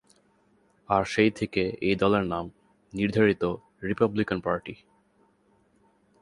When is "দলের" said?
1.95-2.23